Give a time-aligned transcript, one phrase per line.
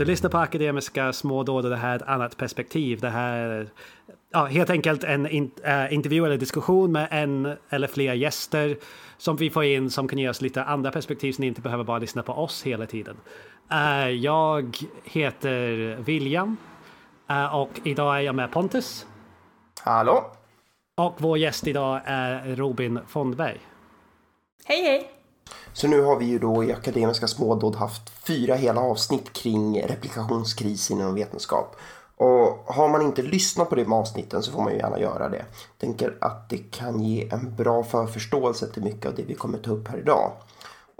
[0.00, 3.00] Du lyssnar på akademiska smådåd och det här är ett annat perspektiv.
[3.00, 3.68] Det här är
[4.30, 8.76] ja, helt enkelt en in, äh, intervju eller diskussion med en eller fler gäster
[9.18, 11.84] som vi får in som kan ge oss lite andra perspektiv så ni inte behöver
[11.84, 13.16] bara lyssna på oss hela tiden.
[13.72, 16.56] Uh, jag heter William
[17.30, 19.06] uh, och idag är jag med Pontus.
[19.84, 20.32] Hallå!
[20.94, 23.60] Och vår gäst idag är Robin Fondberg.
[24.64, 25.19] Hej hej!
[25.72, 31.00] Så nu har vi ju då i Akademiska smådåd haft fyra hela avsnitt kring replikationskrisen
[31.00, 31.76] inom vetenskap.
[32.16, 35.36] Och har man inte lyssnat på de avsnitten så får man ju gärna göra det.
[35.36, 39.58] Jag tänker att det kan ge en bra förförståelse till mycket av det vi kommer
[39.58, 40.32] ta upp här idag.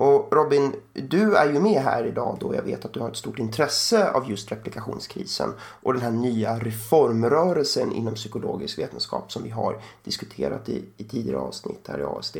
[0.00, 3.16] Och Robin, du är ju med här idag då jag vet att du har ett
[3.16, 9.50] stort intresse av just replikationskrisen och den här nya reformrörelsen inom psykologisk vetenskap som vi
[9.50, 12.36] har diskuterat i, i tidigare avsnitt här i ASD.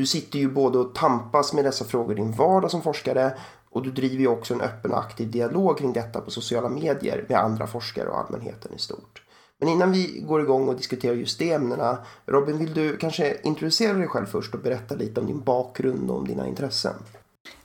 [0.00, 3.32] Du sitter ju både och tampas med dessa frågor i din vardag som forskare
[3.70, 7.24] och du driver ju också en öppen och aktiv dialog kring detta på sociala medier
[7.28, 9.22] med andra forskare och allmänheten i stort.
[9.58, 13.92] Men innan vi går igång och diskuterar just de ämnena, Robin, vill du kanske introducera
[13.92, 16.94] dig själv först och berätta lite om din bakgrund och om dina intressen?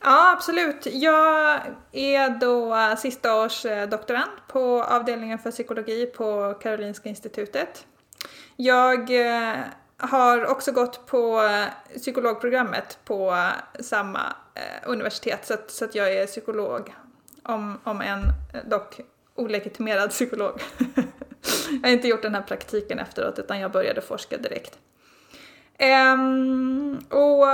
[0.04, 0.88] Ja, absolut.
[0.92, 7.86] Jag är då sista års eh, doktorand på avdelningen för psykologi på Karolinska institutet.
[8.56, 9.60] Jag eh,
[9.98, 15.96] har också gått på eh, psykologprogrammet på eh, samma eh, universitet så att, så att
[15.96, 16.96] jag är psykolog,
[17.44, 18.22] om, om en
[18.70, 19.00] dock
[19.36, 20.62] olegitimerad psykolog.
[21.72, 24.80] jag har inte gjort den här praktiken efteråt utan jag började forska direkt.
[26.14, 27.48] Um, och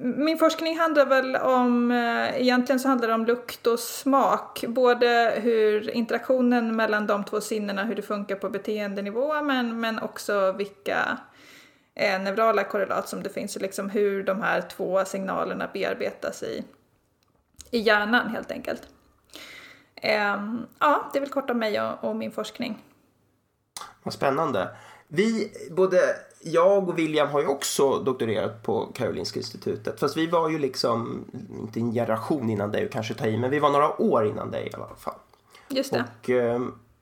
[0.00, 4.64] min forskning handlar väl om, eh, egentligen så handlar det om lukt och smak.
[4.68, 10.52] Både hur interaktionen mellan de två sinnena, hur det funkar på beteendenivå men, men också
[10.52, 11.18] vilka
[11.94, 16.64] eh, neurala korrelat som det finns och liksom hur de här två signalerna bearbetas i,
[17.70, 18.82] i hjärnan helt enkelt.
[19.94, 20.36] Eh,
[20.78, 22.84] ja, det är väl kort om mig och, och min forskning.
[24.02, 24.68] Vad spännande.
[25.08, 26.00] Vi, både
[26.40, 30.00] jag och William har ju också doktorerat på Karolinska institutet.
[30.00, 31.24] Fast vi var ju liksom,
[31.58, 34.68] inte en generation innan dig, kanske ta i, men vi var några år innan dig
[34.72, 35.18] i alla fall.
[35.68, 36.04] Just det.
[36.18, 36.60] Och eh,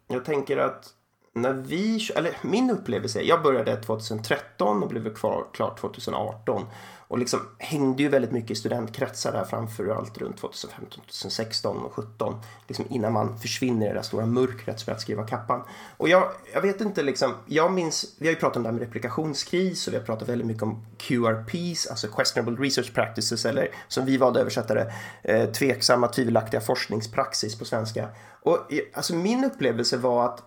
[0.09, 0.93] jag tänker att
[1.33, 6.65] när vi, eller min upplevelse, jag började 2013 och blev kvar, klar 2018.
[7.09, 11.95] Och liksom hängde ju väldigt mycket i studentkretsar där framför allt runt 2015, 2016 och
[11.95, 12.41] 2017.
[12.67, 15.63] Liksom innan man försvinner i det där stora mörkret som att skriva kappan.
[15.97, 18.73] Och jag, jag vet inte liksom, jag minns, vi har ju pratat om det här
[18.73, 23.69] med replikationskris och vi har pratat väldigt mycket om QRPs, alltså questionable research practices eller
[23.89, 28.09] som vi valde att översätta det, eh, tveksamma, tvivelaktiga forskningspraxis på svenska.
[28.43, 30.43] Och eh, alltså min upplevelse var att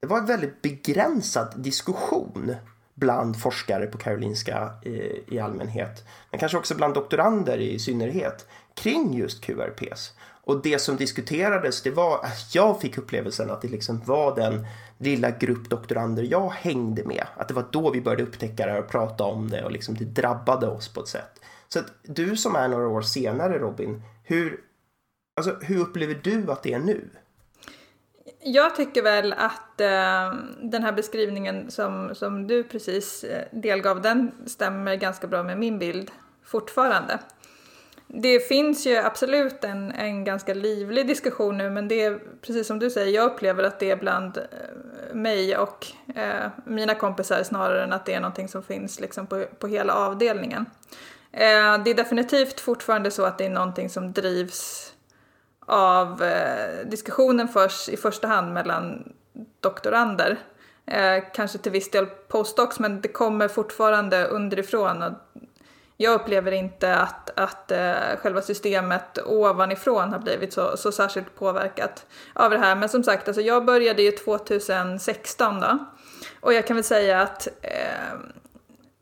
[0.00, 2.54] det var en väldigt begränsad diskussion
[2.98, 9.14] bland forskare på Karolinska i, i allmänhet, men kanske också bland doktorander i synnerhet, kring
[9.14, 10.12] just QRPs.
[10.20, 14.66] Och det som diskuterades, det var, jag fick upplevelsen att det liksom var den
[14.98, 17.26] lilla grupp doktorander jag hängde med.
[17.36, 20.04] Att det var då vi började upptäcka det och prata om det och liksom det
[20.04, 21.40] drabbade oss på ett sätt.
[21.68, 24.60] Så att du som är några år senare Robin, hur,
[25.36, 27.08] alltså, hur upplever du att det är nu?
[28.40, 34.32] Jag tycker väl att eh, den här beskrivningen som, som du precis eh, delgav, den
[34.46, 36.10] stämmer ganska bra med min bild
[36.44, 37.18] fortfarande.
[38.06, 42.78] Det finns ju absolut en, en ganska livlig diskussion nu, men det är precis som
[42.78, 47.84] du säger, jag upplever att det är bland eh, mig och eh, mina kompisar snarare
[47.84, 50.66] än att det är någonting som finns liksom på, på hela avdelningen.
[51.32, 54.92] Eh, det är definitivt fortfarande så att det är någonting som drivs
[55.68, 59.12] av eh, diskussionen förs i första hand mellan
[59.60, 60.38] doktorander.
[60.86, 65.02] Eh, kanske till viss del postdocs, men det kommer fortfarande underifrån.
[65.02, 65.12] Och
[65.96, 72.06] jag upplever inte att, att eh, själva systemet ovanifrån har blivit så, så särskilt påverkat
[72.32, 72.74] av det här.
[72.74, 75.78] Men som sagt, alltså jag började ju 2016 då.
[76.40, 78.18] Och jag kan väl säga att eh,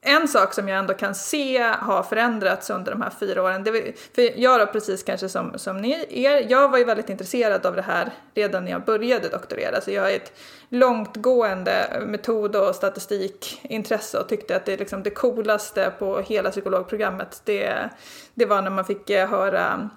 [0.06, 3.98] en sak som jag ändå kan se har förändrats under de här fyra åren, det,
[4.14, 7.76] för jag då precis kanske som, som ni er, jag var ju väldigt intresserad av
[7.76, 10.32] det här redan när jag började doktorera, så jag har ett
[10.68, 17.90] långtgående metod och statistikintresse och tyckte att det, liksom, det coolaste på hela psykologprogrammet, det,
[18.34, 19.90] det var när man fick eh, höra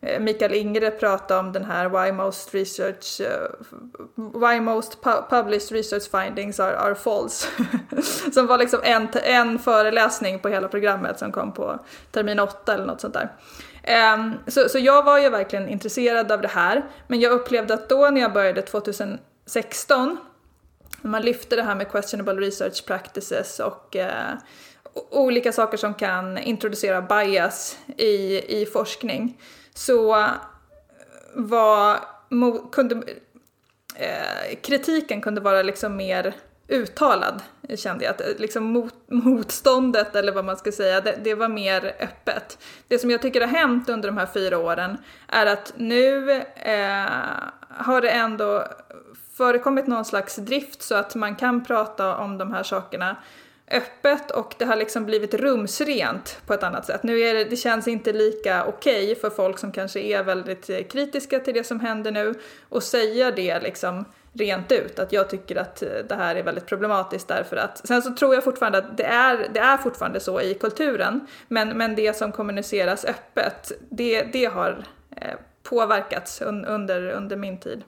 [0.00, 3.50] Eh, Mikael Ingre prata om den här why most research, eh,
[4.14, 7.48] why most pu published research findings are, are false.
[8.32, 11.78] som var liksom en, en föreläsning på hela programmet som kom på
[12.12, 13.32] termin 8 eller något sånt där.
[14.14, 17.88] Um, så, så jag var ju verkligen intresserad av det här, men jag upplevde att
[17.88, 20.16] då när jag började 2016,
[21.00, 24.38] när man lyfte det här med questionable research practices och uh,
[25.10, 29.40] olika saker som kan introducera bias i, i forskning,
[29.76, 30.30] så
[31.34, 31.98] var,
[32.72, 33.02] kunde,
[33.94, 36.34] eh, kritiken kunde vara liksom mer
[36.68, 37.42] uttalad
[37.76, 38.10] kände jag.
[38.10, 42.58] Att eh, liksom mot, motståndet eller vad man ska säga, det, det, var mer öppet.
[42.88, 47.06] Det som jag tycker har hänt under de här fyra åren är att nu eh,
[47.68, 48.64] har det ändå
[49.32, 53.16] förekommit någon slags drift så att man kan prata om de här sakerna
[53.70, 57.02] öppet och det har liksom blivit rumsrent på ett annat sätt.
[57.02, 60.70] Nu är det, det känns inte lika okej okay för folk som kanske är väldigt
[60.70, 62.34] eh, kritiska till det som händer nu
[62.68, 66.66] och säga det liksom rent ut att jag tycker att eh, det här är väldigt
[66.66, 70.40] problematiskt därför att sen så tror jag fortfarande att det är, det är fortfarande så
[70.40, 74.84] i kulturen men, men det som kommuniceras öppet det, det har
[75.16, 77.84] eh, påverkats un, under, under min tid.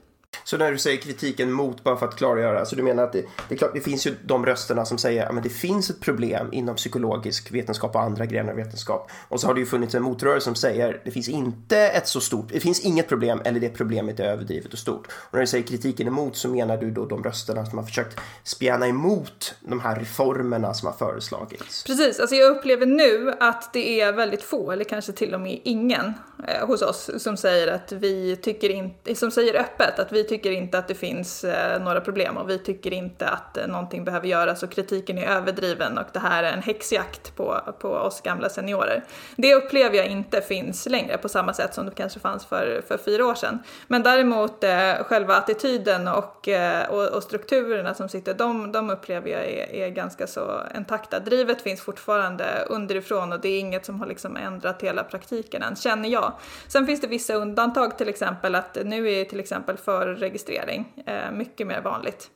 [0.48, 3.24] Så när du säger kritiken mot, bara för att klargöra, så du menar att det,
[3.48, 6.48] det, är klart, det finns ju de rösterna som säger att det finns ett problem
[6.52, 9.10] inom psykologisk vetenskap och andra grenar av vetenskap.
[9.28, 12.20] Och så har det ju funnits en motrörelse som säger det finns inte ett så
[12.20, 15.06] stort, det finns inget problem eller det problemet är överdrivet och stort.
[15.12, 18.20] Och när du säger kritiken emot så menar du då de rösterna som har försökt
[18.42, 21.84] spjärna emot de här reformerna som har föreslagits.
[21.84, 25.60] Precis, alltså jag upplever nu att det är väldigt få, eller kanske till och med
[25.64, 26.14] ingen
[26.48, 30.24] eh, hos oss som säger att vi tycker inte, som säger öppet att vi vi
[30.24, 34.04] tycker inte att det finns eh, några problem och vi tycker inte att eh, någonting
[34.04, 38.20] behöver göras och kritiken är överdriven och det här är en häxjakt på, på oss
[38.20, 39.04] gamla seniorer.
[39.36, 42.98] Det upplever jag inte finns längre på samma sätt som det kanske fanns för, för
[42.98, 43.58] fyra år sedan.
[43.86, 49.30] Men däremot eh, själva attityden och, eh, och, och, strukturerna som sitter, de, de upplever
[49.30, 51.20] jag är, är ganska så intakta.
[51.20, 55.76] Drivet finns fortfarande underifrån och det är inget som har liksom ändrat hela praktiken än,
[55.76, 56.32] känner jag.
[56.68, 61.30] Sen finns det vissa undantag, till exempel att nu är till exempel för registrering eh,
[61.30, 62.30] mycket mer vanligt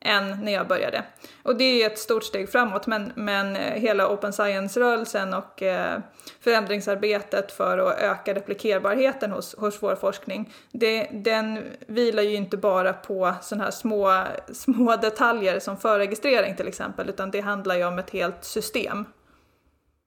[0.00, 1.04] än när jag började.
[1.42, 6.00] Och det är ett stort steg framåt men, men eh, hela open science-rörelsen och eh,
[6.40, 12.92] förändringsarbetet för att öka replikerbarheten hos, hos vår forskning, det, den vilar ju inte bara
[12.92, 17.98] på sådana här små, små detaljer som förregistrering till exempel, utan det handlar ju om
[17.98, 19.04] ett helt system.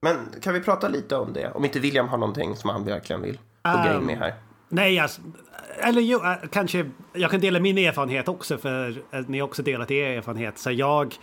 [0.02, 1.52] Men kan vi prata lite om det?
[1.52, 4.34] Om inte William har någonting som han verkligen vill hugga um, in med här.
[4.72, 5.22] Nej, alltså,
[5.80, 9.64] eller jo, eh, kanske jag kan dela min erfarenhet också för eh, ni har också
[9.64, 10.58] delat er erfarenhet.
[10.58, 11.16] Så jag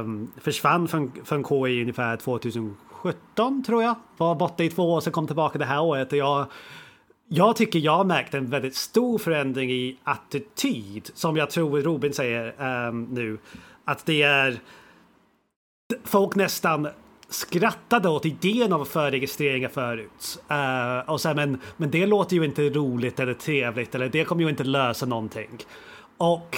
[0.00, 3.94] um, försvann från, från KI ungefär 2017 tror jag.
[4.16, 6.46] Var borta i två år, så kom tillbaka det här året och jag
[7.32, 12.12] jag tycker jag märkte märkt en väldigt stor förändring i attityd som jag tror Robin
[12.12, 12.54] säger
[12.88, 13.38] um, nu.
[13.84, 14.60] Att det är
[16.04, 16.88] folk nästan
[17.30, 20.42] skrattade åt idén av förregistreringar förut.
[20.50, 24.24] Uh, och så här, men, men det låter ju inte roligt eller trevligt eller det
[24.24, 25.50] kommer ju inte lösa någonting.
[26.18, 26.56] Och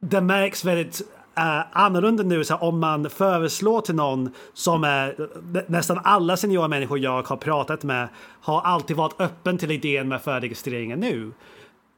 [0.00, 1.00] det märks väldigt
[1.38, 5.28] uh, annorlunda nu så här, om man föreslår till någon som är
[5.70, 8.08] nästan alla seniora människor jag har pratat med
[8.40, 11.32] har alltid varit öppen till idén med förregistreringar nu.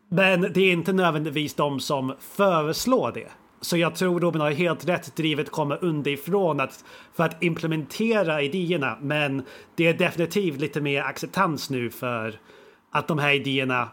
[0.08, 3.28] Men det är inte nödvändigtvis de som föreslår det.
[3.60, 5.16] Så jag tror Robin har helt rätt.
[5.16, 6.84] Drivet kommer underifrån att,
[7.14, 8.98] för att implementera idéerna.
[9.00, 9.42] Men
[9.74, 12.40] det är definitivt lite mer acceptans nu för
[12.90, 13.88] att de här idéerna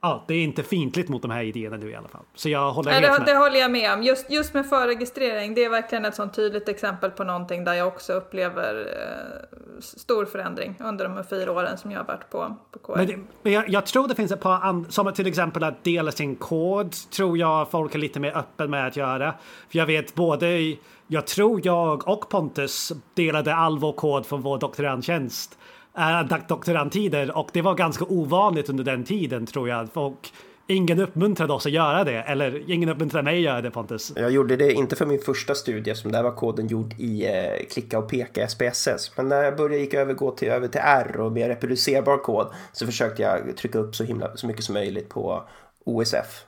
[0.00, 2.22] ja, det är inte fintligt mot de här idéerna nu i alla fall.
[2.34, 3.34] Så jag håller Nej, helt det, med.
[3.34, 4.02] Det håller jag med om.
[4.02, 7.88] Just, just med förregistrering, det är verkligen ett sånt tydligt exempel på någonting där jag
[7.88, 12.78] också upplever eh, stor förändring under de fyra åren som jag har varit på, på
[12.78, 12.96] KR.
[12.96, 15.84] Men, det, men jag, jag, tror det finns ett par andra, som till exempel att
[15.84, 19.34] dela sin kod, tror jag folk är lite mer öppen med att göra.
[19.68, 20.76] För jag vet både,
[21.06, 25.58] jag tror jag och Pontus delade all vår kod från vår doktorandtjänst
[25.98, 29.88] äh, doktorandtider och det var ganska ovanligt under den tiden tror jag.
[29.94, 30.30] Och
[30.70, 34.12] ingen uppmuntrade oss att göra det, eller ingen uppmuntrade mig att göra det Pontus.
[34.16, 37.66] Jag gjorde det inte för min första studie som där var koden gjord i eh,
[37.70, 39.12] klicka och peka SPSS.
[39.16, 42.46] Men när jag började gick över, gå till, över till R och mer reproducerbar kod
[42.72, 45.42] så försökte jag trycka upp så, himla, så mycket som möjligt på
[45.84, 46.44] OSF.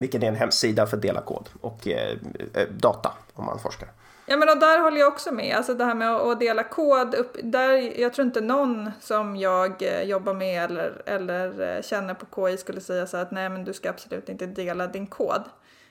[0.00, 2.16] Vilket är en hemsida för att dela kod och eh,
[2.54, 3.88] eh data om man forskar.
[4.28, 5.56] Ja men och där håller jag också med.
[5.56, 7.14] Alltså det här med att dela kod.
[7.14, 12.14] Upp, där, jag tror inte någon som jag eh, jobbar med eller, eller eh, känner
[12.14, 15.42] på KI skulle säga så att nej men du ska absolut inte dela din kod.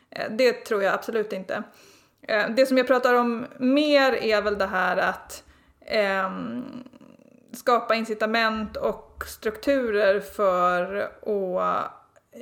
[0.09, 1.63] Eh, det tror jag absolut inte.
[2.55, 5.43] Det som jag pratar om mer är väl det här att
[5.81, 6.31] eh,
[7.53, 11.91] skapa incitament och strukturer för att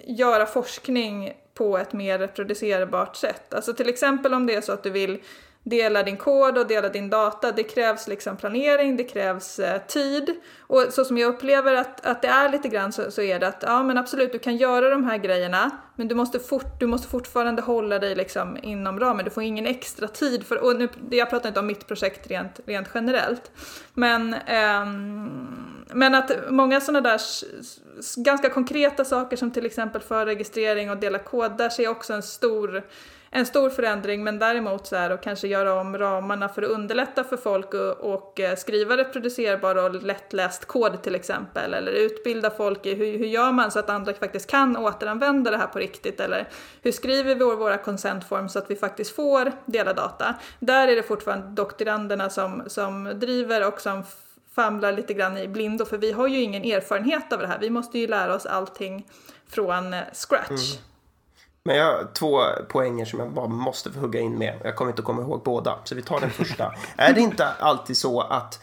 [0.04, 3.54] göra forskning på ett mer reproducerbart sätt.
[3.54, 5.22] Alltså till exempel om det är så att du vill
[5.63, 7.51] dela din kod och dela din data.
[7.51, 10.36] Det krävs liksom planering, det krävs eh, tid.
[10.60, 13.48] Och så som jag upplever att, att det är lite grann så, så är det
[13.48, 16.88] att ja men absolut du kan göra de här grejerna Men du måste, fort, du
[16.88, 19.25] måste fortfarande hålla dig liksom inom ramen.
[19.25, 22.60] Du får ingen extra tid för, och nu, jag pratar inte om mitt projekt rent,
[22.65, 23.51] rent generellt.
[23.93, 24.86] Men, eh,
[25.93, 27.22] men att många sådana där
[28.24, 32.24] ganska konkreta saker som till exempel förregistrering och dela kod, där ser jag också en
[32.24, 32.84] stor
[33.36, 37.24] en stor förändring men däremot så här att kanske göra om ramarna för att underlätta
[37.24, 42.86] för folk och, och eh, skriva reproducerbar och lättläst kod till exempel eller utbilda folk
[42.86, 46.20] i hur, hur gör man så att andra faktiskt kan återanvända det här på riktigt
[46.20, 46.50] eller
[46.82, 50.36] hur skriver vi våra consentforms så att vi faktiskt får dela data.
[50.60, 54.04] Där är det fortfarande doktoranderna som, som driver och som
[54.56, 57.60] famlar lite grann i blindo för vi har ju ingen erfarenhet av det här.
[57.60, 59.08] Vi måste ju lära oss allting
[59.48, 60.74] från eh, scratch.
[60.75, 60.93] Mm.
[61.65, 64.60] Men jag har två poänger som jag bara måste få hugga in med.
[64.63, 66.74] Jag kommer inte att komma ihåg båda, så vi tar den första.
[66.98, 68.60] är det inte alltid så att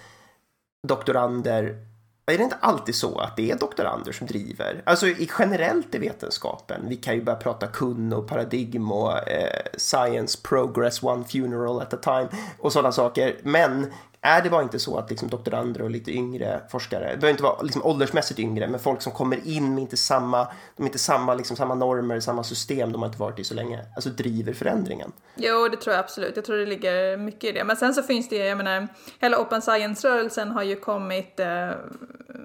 [0.88, 1.86] doktorander
[2.26, 4.82] är det inte alltid så att det är doktorander som driver?
[4.84, 6.88] Alltså i generellt i vetenskapen.
[6.88, 11.94] Vi kan ju börja prata kun och paradigm och eh, science progress one funeral at
[11.94, 13.36] a time och sådana saker.
[13.42, 13.92] Men
[14.22, 17.42] är det bara inte så att liksom doktorander och lite yngre forskare, det behöver inte
[17.42, 21.34] vara liksom åldersmässigt yngre, men folk som kommer in med inte samma, de inte samma,
[21.34, 25.12] liksom, samma normer, samma system, de har inte varit i så länge, alltså driver förändringen?
[25.34, 26.36] Jo, det tror jag absolut.
[26.36, 27.64] Jag tror det ligger mycket i det.
[27.64, 28.88] Men sen så finns det, jag menar,
[29.20, 31.70] hela open science-rörelsen har ju kommit eh,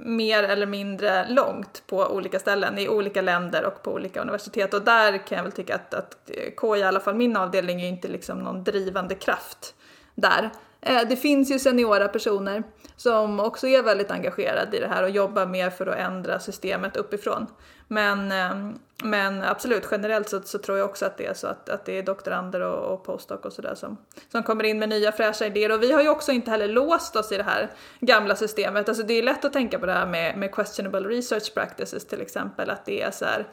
[0.06, 4.74] mer eller mindre långt på olika ställen, i olika länder och på olika universitet.
[4.74, 7.88] Och där kan jag väl tycka att, att K, i alla fall min avdelning, är
[7.88, 9.76] inte liksom någon drivande kraft
[10.16, 10.52] där.
[10.86, 12.64] Eh, det finns ju seniora personer
[12.96, 16.98] som också är väldigt engagerade i det här och jobbar mer för att ändra systemet
[16.98, 17.48] uppifrån.
[17.88, 21.70] Men, ehm, men absolut, generellt så, så, tror jag också att det är så att,
[21.70, 23.98] att det är doktorander och, och postdoc och sådär som,
[24.32, 25.72] som kommer in med nya fräscha idéer.
[25.72, 28.90] Och vi har ju också inte heller låst oss i det här gamla systemet.
[28.90, 32.22] Alltså det är lätt att tänka på det här med, med questionable research practices till
[32.22, 33.48] exempel, att det är så här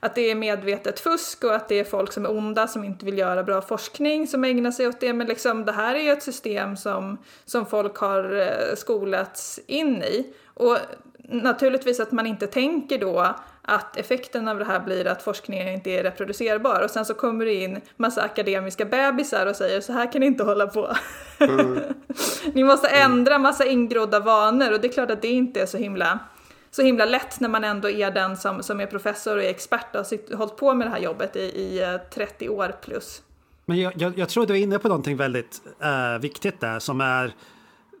[0.00, 3.04] att det är medvetet fusk och att det är folk som är onda som inte
[3.04, 5.12] vill göra bra forskning som ägnar sig åt det.
[5.12, 10.02] Men liksom, det här är ju ett system som, som folk har eh, skolats in
[10.02, 10.26] i.
[10.54, 10.78] Och
[11.28, 15.90] naturligtvis att man inte tänker då att effekten av det här blir att forskningen inte
[15.90, 20.12] är reproducerbar och sen så kommer det in massa akademiska bebisar och säger så här
[20.12, 20.96] kan ni inte hålla på.
[21.38, 21.78] Mm.
[22.52, 25.78] ni måste ändra massa ingrodda vanor och det är klart att det inte är så
[25.78, 26.18] himla
[26.78, 29.94] så himla lätt när man ändå är den som, som är professor och är expert
[29.94, 33.22] och har hållit på med det här jobbet i, i eh, 30 år plus.
[33.66, 37.00] Men jag, jag, jag tror du är inne på någonting väldigt uh, viktigt där som
[37.00, 37.32] är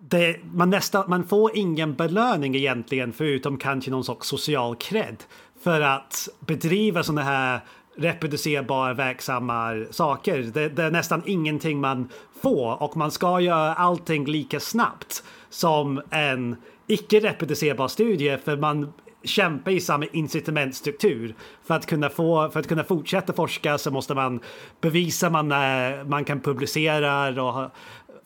[0.00, 5.16] det, man, nästa, man får ingen belöning egentligen förutom kanske någon sorts social cred
[5.62, 7.60] för att bedriva sådana här
[7.96, 10.38] reproducerbara verksamma saker.
[10.38, 12.08] Det, det, är nästan ingenting man
[12.42, 16.56] får och man ska göra allting lika snabbt som en
[16.88, 18.92] icke reproducerbar studie för man
[19.24, 21.34] kämpar i samma incitamentstruktur.
[21.64, 24.40] För att kunna, få, för att kunna fortsätta forska så måste man
[24.80, 27.70] bevisa man, eh, man kan publicera och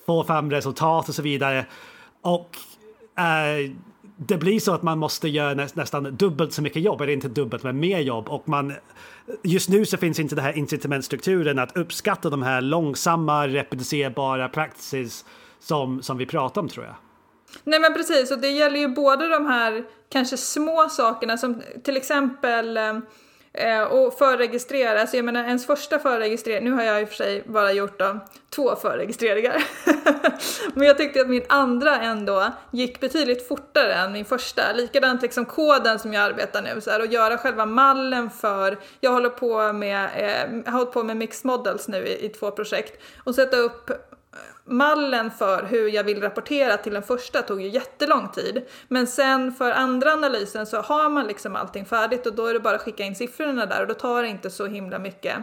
[0.06, 1.66] få fram resultat och så vidare.
[2.20, 2.56] Och
[3.18, 3.70] eh,
[4.16, 7.28] det blir så att man måste göra nä, nästan dubbelt så mycket jobb, eller inte
[7.28, 8.28] dubbelt men mer jobb.
[8.28, 8.72] Och man,
[9.42, 15.24] just nu så finns inte den här incitamentstrukturen att uppskatta de här långsamma reproducerbara praxis
[15.60, 16.94] som, som vi pratar om tror jag.
[17.64, 21.96] Nej men precis, och det gäller ju både de här kanske små sakerna som till
[21.96, 22.98] exempel eh,
[23.52, 27.16] eh, och förregistrera, alltså jag menar ens första förregistrering, nu har jag i och för
[27.16, 29.64] sig bara gjort då, två förregistreringar.
[30.74, 34.72] Men jag tyckte att min andra ändå gick betydligt fortare än min första.
[34.72, 39.10] Likadant liksom koden som jag arbetar nu, så här, och göra själva mallen för, jag
[39.10, 43.02] håller på med, eh, har hållit på med mixed models nu i, i två projekt,
[43.24, 43.90] och sätta upp
[44.64, 48.66] mallen för hur jag vill rapportera till den första tog ju jättelång tid.
[48.88, 52.60] Men sen för andra analysen så har man liksom allting färdigt och då är det
[52.60, 55.36] bara att skicka in siffrorna där och då tar det inte så himla mycket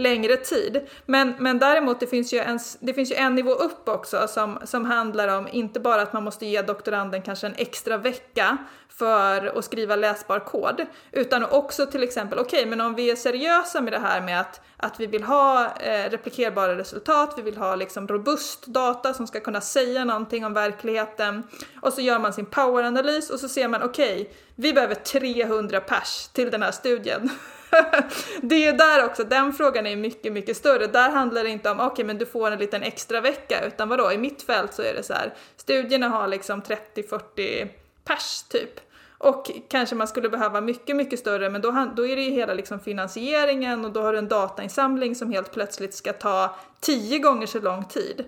[0.00, 0.88] längre tid.
[1.06, 4.58] Men, men däremot det finns, ju en, det finns ju en nivå upp också som,
[4.64, 8.58] som handlar om inte bara att man måste ge doktoranden kanske en extra vecka
[9.00, 13.16] för att skriva läsbar kod, utan också till exempel, okej, okay, men om vi är
[13.16, 17.56] seriösa med det här med att, att vi vill ha eh, replikerbara resultat, vi vill
[17.56, 21.42] ha liksom robust data som ska kunna säga någonting om verkligheten
[21.80, 25.80] och så gör man sin poweranalys och så ser man, okej, okay, vi behöver 300
[25.80, 27.30] pers till den här studien.
[28.40, 30.86] det är ju där också, den frågan är mycket, mycket större.
[30.86, 33.88] Där handlar det inte om, okej okay, men du får en liten extra vecka, utan
[33.88, 37.68] vadå, i mitt fält så är det så här, studierna har liksom 30-40
[38.04, 38.80] pers typ.
[39.18, 42.54] Och kanske man skulle behöva mycket, mycket större, men då, då är det ju hela
[42.54, 47.46] liksom finansieringen och då har du en datainsamling som helt plötsligt ska ta tio gånger
[47.46, 48.24] så lång tid.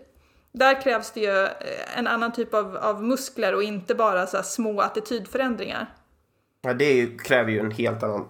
[0.53, 4.43] Där krävs det ju eh, en annan typ av, av muskler och inte bara så
[4.43, 5.87] små attitydförändringar.
[6.63, 8.29] Ja, det kräver ju en helt annan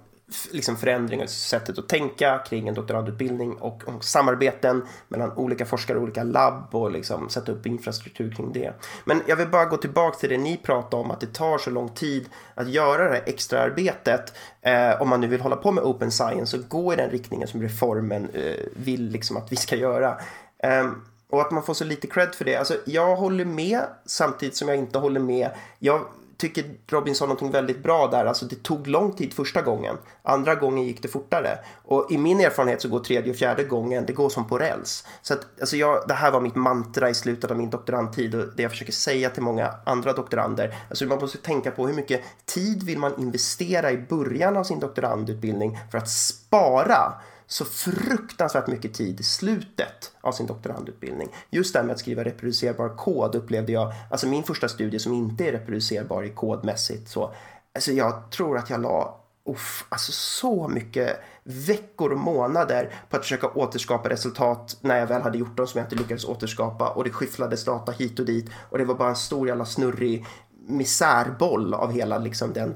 [0.50, 5.98] liksom förändringar i sättet att tänka kring en doktorandutbildning och om samarbeten mellan olika forskare
[5.98, 8.72] och olika labb och liksom sätta upp infrastruktur kring det.
[9.04, 11.70] Men jag vill bara gå tillbaka till det ni pratade om att det tar så
[11.70, 15.84] lång tid att göra det här extraarbetet eh, om man nu vill hålla på med
[15.84, 19.76] open science och gå i den riktningen som reformen eh, vill liksom att vi ska
[19.76, 20.18] göra.
[20.58, 20.90] Eh,
[21.30, 22.56] och att man får så lite cred för det.
[22.56, 25.50] Alltså, jag håller med samtidigt som jag inte håller med.
[25.78, 26.06] Jag
[26.42, 28.26] tycker Robin sa någonting väldigt bra där.
[28.26, 29.96] Alltså det tog lång tid första gången.
[30.22, 31.58] Andra gången gick det fortare.
[31.84, 35.06] Och i min erfarenhet så går tredje och fjärde gången, det går som på räls.
[35.22, 38.46] Så att, alltså jag, det här var mitt mantra i slutet av min doktorandtid och
[38.56, 40.74] det jag försöker säga till många andra doktorander.
[40.88, 44.80] Alltså man måste tänka på hur mycket tid vill man investera i början av sin
[44.80, 47.12] doktorandutbildning för att spara
[47.52, 51.28] så fruktansvärt mycket tid i slutet av sin doktorandutbildning.
[51.50, 55.12] Just det här med att skriva reproducerbar kod upplevde jag, alltså min första studie som
[55.12, 57.34] inte är reproducerbar i kodmässigt så,
[57.74, 63.22] alltså jag tror att jag la Uff, alltså så mycket veckor och månader på att
[63.22, 66.88] försöka återskapa resultat när jag väl hade gjort dem som jag inte lyckades återskapa.
[66.88, 68.50] Och det skyfflades data hit och dit.
[68.70, 70.26] Och det var bara en stor jävla snurrig
[70.66, 72.74] misärboll av hela liksom, den,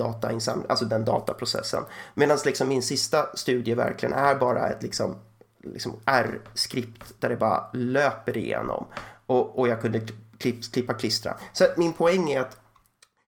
[0.69, 1.83] alltså den dataprocessen.
[2.15, 5.15] Medan liksom, min sista studie verkligen är bara ett liksom,
[5.63, 8.87] liksom R-skript där det bara löper igenom
[9.27, 10.01] och, och jag kunde
[10.39, 11.37] klipp, klippa klistra.
[11.53, 12.57] Så min poäng är att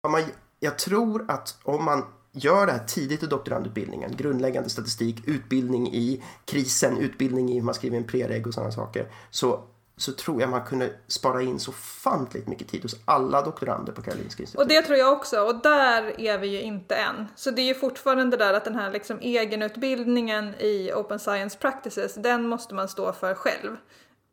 [0.07, 0.23] man,
[0.59, 6.23] jag tror att om man gör det här tidigt i doktorandutbildningen, grundläggande statistik, utbildning i
[6.45, 9.63] krisen, utbildning i hur man skriver en prereg och sådana saker, så
[10.01, 14.01] så tror jag man kunde spara in så fantligt mycket tid hos alla doktorander på
[14.01, 14.61] Karolinska institutet.
[14.61, 17.27] Och det tror jag också, och där är vi ju inte än.
[17.35, 22.13] Så det är ju fortfarande där att den här liksom egenutbildningen i Open Science Practices,
[22.15, 23.77] den måste man stå för själv.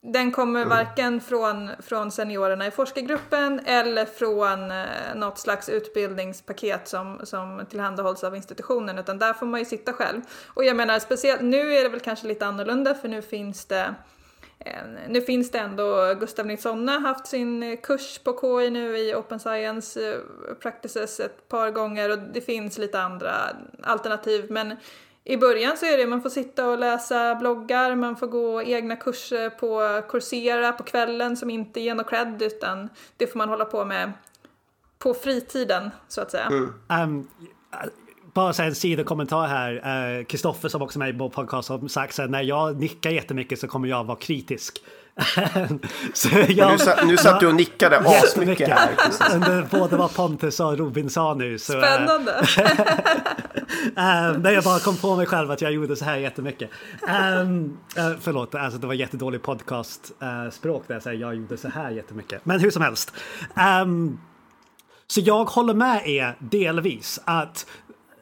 [0.03, 0.69] Den kommer mm.
[0.69, 8.25] varken från, från seniorerna i forskargruppen eller från eh, något slags utbildningspaket som, som tillhandahålls
[8.25, 10.21] av institutionen utan där får man ju sitta själv.
[10.47, 13.95] Och jag menar speciellt, nu är det väl kanske lite annorlunda för nu finns det
[15.09, 19.41] nu finns det ändå, Gustav Nilsson har haft sin kurs på KI nu i Open
[19.41, 23.35] Science eh, Practices ett par gånger och det finns lite andra
[23.83, 24.77] alternativ men
[25.25, 28.97] i början så är det man får sitta och läsa bloggar, man får gå egna
[28.97, 33.65] kurser på Coursera på kvällen som inte ger något cred utan det får man hålla
[33.65, 34.13] på med
[34.99, 36.47] på fritiden så att säga.
[36.47, 36.75] Mm.
[36.89, 37.29] Um,
[38.39, 40.25] bara en sidokommentar här.
[40.25, 43.11] Kristoffer uh, som också är med i vår podcast har sagt att när jag nickar
[43.11, 44.83] jättemycket så kommer jag vara kritisk.
[46.13, 48.91] så jag, nu, satt, nu satt du och nickade asmycket här.
[49.35, 51.59] Under både vad Pontus och Robin sa nu.
[51.59, 52.33] Så, eh, Spännande!
[54.45, 56.71] uh, jag bara kom på mig själv att jag gjorde så här jättemycket.
[57.43, 61.69] Um, uh, förlåt, alltså det var jättedålig podcastspråk uh, där jag säger jag gjorde så
[61.69, 62.45] här jättemycket.
[62.45, 63.13] Men hur som helst.
[63.83, 64.21] Um,
[65.07, 67.67] så jag håller med er delvis att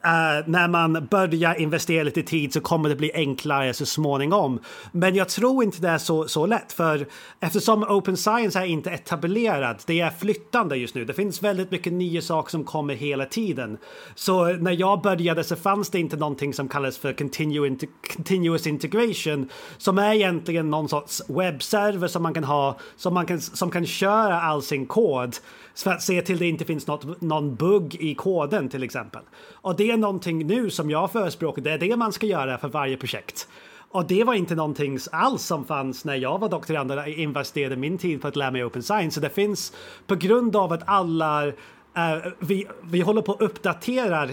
[0.05, 4.59] Uh, när man börjar investera lite tid så kommer det bli enklare så småningom.
[4.91, 7.07] Men jag tror inte det är så, så lätt för
[7.39, 11.05] eftersom open science är inte etablerad, det är flyttande just nu.
[11.05, 13.77] Det finns väldigt mycket nya saker som kommer hela tiden.
[14.15, 19.97] Så när jag började så fanns det inte någonting som kallas för continuous integration som
[19.97, 24.41] är egentligen någon sorts webbserver som man kan ha som, man kan, som kan köra
[24.41, 25.35] all sin kod
[25.83, 29.21] för att se till det inte finns något, någon bugg i koden till exempel.
[29.51, 32.67] Och det är någonting nu som jag förespråkar, det är det man ska göra för
[32.67, 33.47] varje projekt.
[33.91, 37.97] Och det var inte någonting alls som fanns när jag var doktorand och investerade min
[37.97, 39.15] tid på att lära mig open science.
[39.15, 39.73] Så det finns
[40.07, 41.51] på grund av att alla
[41.97, 44.31] Uh, vi, vi håller på att uppdatera, uh,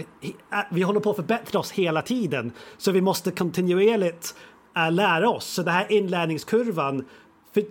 [0.71, 2.51] vi håller på att förbättra oss hela tiden.
[2.77, 4.35] Så vi måste kontinuerligt
[4.77, 5.45] uh, lära oss.
[5.45, 7.05] Så den här inlärningskurvan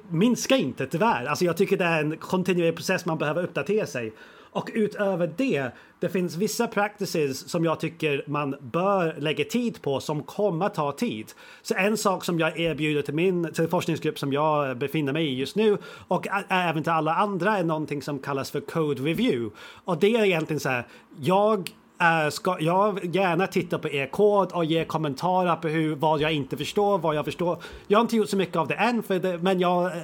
[0.08, 1.26] minska inte tyvärr.
[1.26, 4.12] Alltså jag tycker det är en kontinuerlig process man behöver uppdatera sig.
[4.54, 5.70] Och utöver det,
[6.00, 10.92] det finns vissa practices som jag tycker man bör lägga tid på som kommer ta
[10.92, 11.32] tid.
[11.62, 15.34] Så en sak som jag erbjuder till min till forskningsgrupp som jag befinner mig i
[15.34, 19.56] just nu och även till alla andra är någonting som kallas för code review.
[19.84, 20.86] Och det är egentligen så här,
[21.20, 21.70] jag
[22.02, 26.33] Uh, ska jag gärna titta på er kod och ge kommentarer på hur, vad jag
[26.33, 27.62] inte förstår, vad jag förstår.
[27.87, 30.02] Jag har inte gjort så mycket av det än, för det, men jag, eh,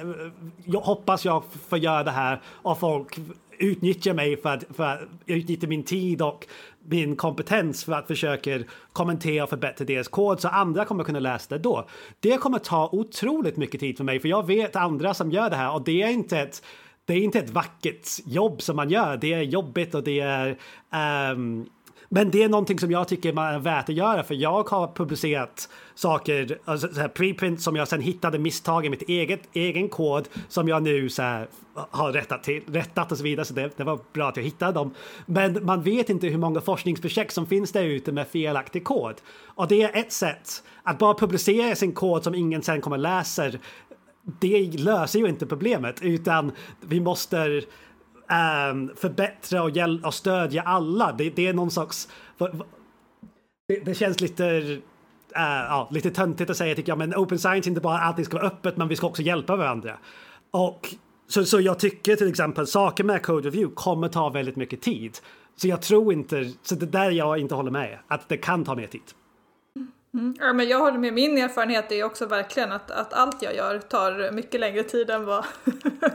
[0.65, 3.19] jag hoppas jag får göra det här och folk
[3.57, 6.45] utnyttjar mig för att, för att utnyttja min tid och
[6.85, 8.59] min kompetens för att försöka
[8.93, 11.87] kommentera och förbättra deras kod så andra kommer kunna läsa det då.
[12.19, 15.55] Det kommer ta otroligt mycket tid för mig för jag vet andra som gör det
[15.55, 16.63] här och det är inte ett
[17.05, 19.17] det är inte ett vackert jobb som man gör.
[19.17, 20.57] Det är jobbigt och det är
[21.31, 21.69] um,
[22.13, 24.91] men det är någonting som jag tycker man är värt att göra för jag har
[24.95, 29.89] publicerat saker, alltså så här preprint som jag sen hittade misstag i mitt eget egen
[29.89, 33.45] kod som jag nu så här, har rättat till, rättat och så vidare.
[33.45, 34.93] Så det, det var bra att jag hittade dem.
[35.25, 39.15] Men man vet inte hur många forskningsprojekt som finns där ute med felaktig kod.
[39.45, 43.59] Och det är ett sätt att bara publicera sin kod som ingen sen kommer läser.
[44.39, 47.61] Det löser ju inte problemet utan vi måste
[48.31, 51.11] um, förbättra och, hjäl- och stödja alla.
[51.11, 52.07] Det, det är någon slags...
[53.67, 54.79] Det, det känns lite uh,
[55.35, 58.47] ja, lite töntigt att säga tycker jag, men open science inte bara allting ska vara
[58.47, 59.97] öppet, men vi ska också hjälpa varandra.
[60.51, 60.95] Och
[61.27, 65.17] så, så jag tycker till exempel saker med code review kommer ta väldigt mycket tid.
[65.55, 68.75] Så jag tror inte, så det där jag inte håller med, att det kan ta
[68.75, 69.01] mer tid.
[70.13, 70.35] Mm.
[70.39, 71.13] Ja, men jag håller med.
[71.13, 75.25] Min erfarenhet är också verkligen att, att allt jag gör tar mycket längre tid än
[75.25, 75.45] vad,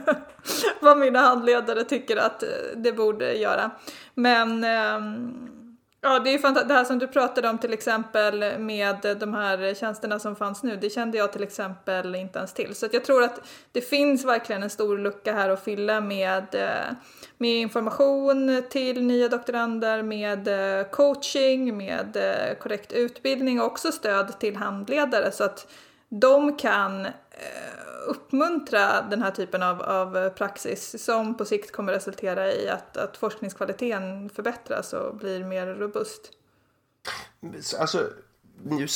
[0.79, 3.71] vad mina handledare tycker att eh, det borde göra.
[4.13, 4.99] Men eh,
[6.01, 9.73] Ja, det är ju Det här som du pratade om till exempel med de här
[9.73, 12.75] tjänsterna som fanns nu, det kände jag till exempel inte ens till.
[12.75, 16.55] Så att jag tror att det finns verkligen en stor lucka här att fylla med,
[16.55, 16.95] eh,
[17.37, 24.39] med information till nya doktorander, med eh, coaching, med eh, korrekt utbildning och också stöd
[24.39, 25.67] till handledare så att
[26.09, 27.11] de kan eh,
[28.07, 33.17] uppmuntra den här typen av, av praxis som på sikt kommer resultera i att, att
[33.17, 36.31] forskningskvaliteten förbättras och blir mer robust.
[37.79, 38.09] Alltså,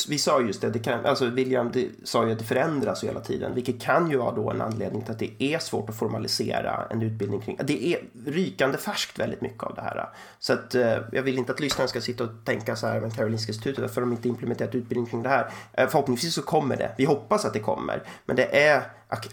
[0.10, 3.20] vi sa just det, det kan, alltså William det, sa ju att det förändras hela
[3.20, 6.88] tiden, vilket kan ju vara då en anledning till att det är svårt att formalisera
[6.90, 7.58] en utbildning kring.
[7.64, 10.10] Det är rykande färskt väldigt mycket av det här.
[10.40, 13.16] Så att eh, jag vill inte att lyssnarna ska sitta och tänka så här med
[13.16, 15.52] Karolinska institutet, varför har de inte implementerat utbildning kring det här?
[15.74, 16.96] Eh, förhoppningsvis så kommer det.
[16.98, 18.84] Vi hoppas att det kommer, men det är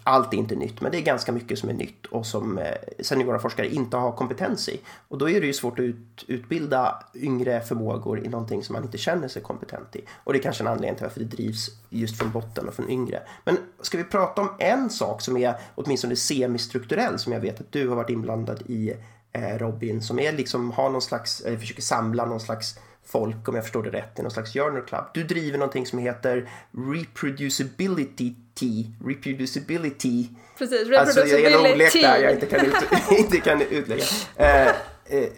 [0.03, 2.75] allt är inte nytt, men det är ganska mycket som är nytt och som eh,
[3.01, 4.81] seniora forskare inte har kompetens i.
[5.09, 8.85] Och då är det ju svårt att ut, utbilda yngre förmågor i någonting som man
[8.85, 10.05] inte känner sig kompetent i.
[10.25, 12.91] Och det är kanske en anledning till varför det drivs just från botten och från
[12.91, 13.23] yngre.
[13.45, 17.73] Men ska vi prata om en sak som är åtminstone semistrukturell som jag vet att
[17.73, 18.95] du har varit inblandad i
[19.59, 23.65] Robin, som är liksom, har någon slags, eh, försöker samla någon slags folk, om jag
[23.65, 25.05] förstår det rätt, i någon slags journal club.
[25.15, 26.51] Du driver någonting som heter
[26.95, 28.35] reproducibility
[29.05, 30.29] reproducibility.
[30.59, 30.97] Precis, reproducibility.
[30.97, 32.75] Alltså jag är en ordlek där jag inte kan, ut,
[33.19, 34.05] inte kan utlägga.
[34.37, 34.75] Eh, eh,
[35.09, 35.29] eh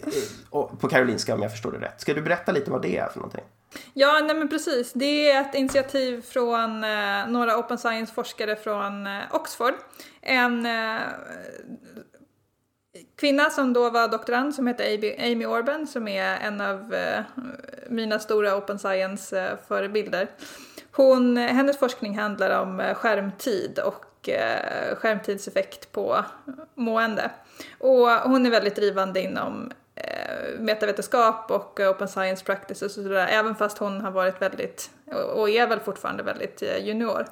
[0.50, 2.00] på Karolinska om jag förstår det rätt.
[2.00, 3.44] Ska du berätta lite vad det är för någonting?
[3.92, 4.92] Ja, nej men precis.
[4.92, 9.74] Det är ett initiativ från eh, några open science-forskare från eh, Oxford.
[10.22, 11.00] En eh,
[13.20, 17.22] kvinna som då var doktorand som heter Amy Orban som är en av eh,
[17.88, 20.28] mina stora open science-förebilder.
[20.92, 26.24] Hon, hennes forskning handlar om eh, skärmtid och eh, skärmtidseffekt på
[26.74, 27.30] mående.
[27.78, 29.72] Och hon är väldigt drivande inom
[30.04, 34.90] Eh, metavetenskap och eh, open science practices och sådär, även fast hon har varit väldigt,
[35.34, 37.26] och är väl fortfarande väldigt eh, junior.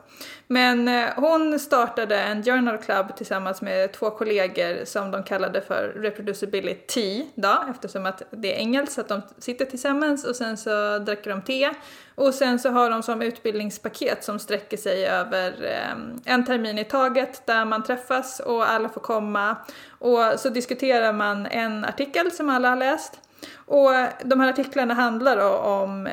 [0.46, 5.92] Men eh, hon startade en journal club tillsammans med två kollegor som de kallade för
[5.96, 10.98] reproducibility då, eftersom att det är engelskt så att de sitter tillsammans och sen så
[10.98, 11.70] dricker de te
[12.18, 16.85] och sen så har de som utbildningspaket som sträcker sig över ehm, en termin i
[16.85, 19.57] taget där man träffas och alla får komma
[19.88, 23.20] och så diskuterar man en artikel som alla har läst.
[23.54, 23.90] Och
[24.24, 26.12] de här artiklarna handlar om eh,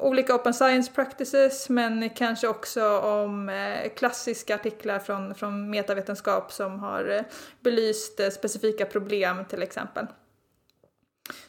[0.00, 6.80] olika open science practices men kanske också om eh, klassiska artiklar från, från metavetenskap som
[6.80, 7.22] har eh,
[7.60, 10.06] belyst eh, specifika problem till exempel.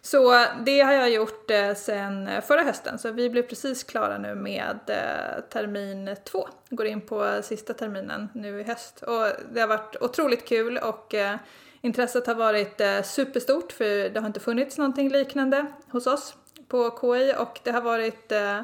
[0.01, 4.17] Så det har jag gjort eh, sen eh, förra hösten, så vi blev precis klara
[4.17, 6.47] nu med eh, termin två.
[6.69, 9.03] Går in på sista terminen nu i höst.
[9.03, 11.35] Och det har varit otroligt kul och eh,
[11.81, 16.35] intresset har varit eh, superstort för det har inte funnits någonting liknande hos oss
[16.67, 18.59] på KI och det har varit eh,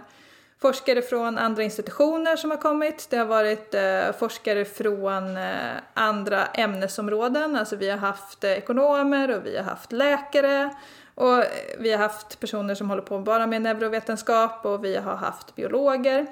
[0.61, 3.07] forskare från andra institutioner som har kommit.
[3.09, 9.37] Det har varit eh, forskare från eh, andra ämnesområden, alltså vi har haft eh, ekonomer
[9.37, 10.69] och vi har haft läkare
[11.15, 11.45] och eh,
[11.79, 16.27] vi har haft personer som håller på bara med neurovetenskap och vi har haft biologer.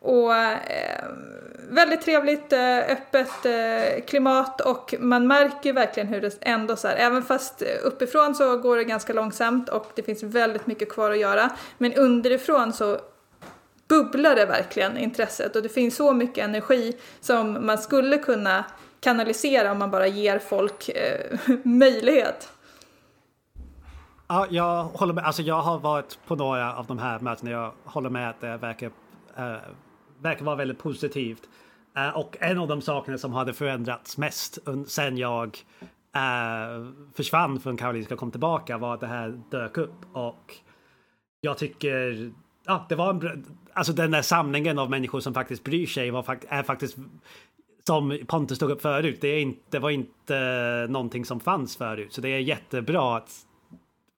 [0.00, 1.04] Och eh,
[1.70, 6.96] väldigt trevligt, eh, öppet eh, klimat och man märker verkligen hur det ändå så här,
[6.96, 11.18] även fast uppifrån så går det ganska långsamt och det finns väldigt mycket kvar att
[11.18, 11.50] göra.
[11.78, 12.98] Men underifrån så
[13.88, 18.64] bubblar det verkligen intresset och det finns så mycket energi som man skulle kunna
[19.00, 22.52] kanalisera om man bara ger folk eh, möjlighet.
[24.28, 25.24] Ja, jag håller med.
[25.24, 27.50] Alltså jag har varit på några av de här mötena.
[27.50, 28.90] Jag håller med att det verkar,
[29.36, 29.56] äh,
[30.18, 31.42] verkar vara väldigt positivt.
[31.96, 35.58] Äh, och en av de sakerna som hade förändrats mest sen jag
[36.14, 39.96] äh, försvann från Karolinska och kom tillbaka var att det här dök upp.
[40.12, 40.54] Och
[41.40, 42.32] jag tycker,
[42.68, 46.38] ja, det var en, alltså den där samlingen av människor som faktiskt bryr sig var,
[46.48, 46.96] är faktiskt
[47.86, 52.12] som Pontus tog upp förut, det, är inte, det var inte någonting som fanns förut.
[52.12, 53.30] Så det är jättebra att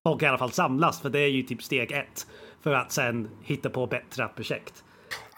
[0.02, 2.26] folk i alla fall samlas, för det är ju typ steg ett
[2.60, 4.84] för att sen hitta på bättre projekt.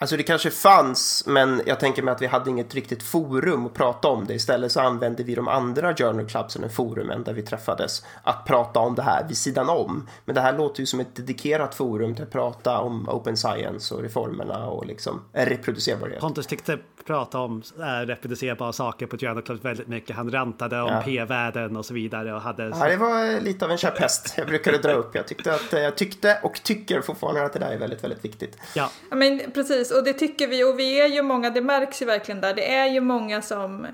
[0.03, 3.73] Alltså det kanske fanns, men jag tänker mig att vi hade inget riktigt forum att
[3.73, 4.33] prata om det.
[4.33, 8.95] Istället så använde vi de andra journal clubsen, forumen där vi träffades, att prata om
[8.95, 10.07] det här vid sidan om.
[10.25, 13.95] Men det här låter ju som ett dedikerat forum till att prata om open science
[13.95, 16.19] och reformerna och liksom reproducerbarhet.
[16.19, 20.15] Pontus tyckte prata om äh, reproducerbara saker på journal clubs väldigt mycket.
[20.15, 21.01] Han rantade om ja.
[21.05, 22.63] p-värden och så vidare och hade...
[22.63, 25.15] Ja, det var lite av en käpphäst jag brukade dra upp.
[25.15, 28.57] Jag tyckte att jag tyckte och tycker fortfarande att det där är väldigt, väldigt viktigt.
[28.75, 32.05] Ja, men precis och det tycker vi och vi är ju många, det märks ju
[32.05, 33.87] verkligen där, det är ju många som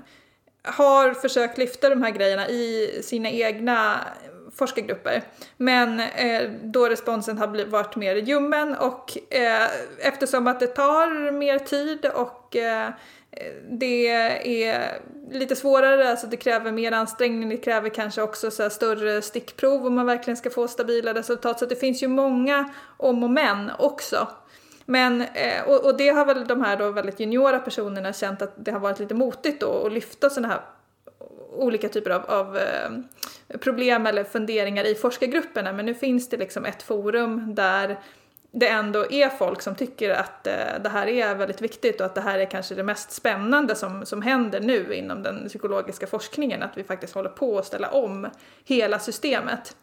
[0.62, 4.00] har försökt lyfta de här grejerna i sina egna
[4.54, 5.22] forskargrupper.
[5.56, 11.58] Men eh, då responsen har varit mer ljummen och eh, eftersom att det tar mer
[11.58, 12.88] tid och eh,
[13.70, 19.22] det är lite svårare, alltså det kräver mer ansträngning, det kräver kanske också så större
[19.22, 21.58] stickprov om man verkligen ska få stabila resultat.
[21.58, 24.28] Så det finns ju många om och men också.
[24.86, 28.52] Men, eh, och, och, det har väl de här då väldigt juniora personerna känt att
[28.56, 30.60] det har varit lite motigt då att lyfta sådana här
[31.52, 32.90] olika typer av, av eh,
[33.60, 35.72] problem eller funderingar i forskargrupperna.
[35.72, 37.98] Men nu finns det liksom ett forum där
[38.52, 42.14] det ändå är folk som tycker att eh, det här är väldigt viktigt och att
[42.14, 46.62] det här är kanske det mest spännande som, som händer nu inom den psykologiska forskningen.
[46.62, 48.28] Att vi faktiskt håller på att ställa om
[48.64, 49.76] hela systemet.